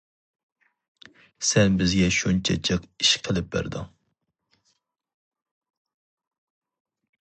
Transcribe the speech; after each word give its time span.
سەن 1.49 1.75
بىزگە 1.83 2.09
شۇنچە 2.17 2.57
جىق 2.69 2.89
ئىش 3.05 3.13
قىلىپ 3.29 3.53
بەردىڭ. 3.57 3.95